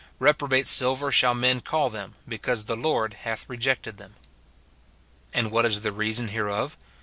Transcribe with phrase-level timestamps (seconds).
[0.17, 4.15] Reprobate silver shall men call them, be cause the Lord hath rejected them."
[5.31, 6.75] And what is the reason hereof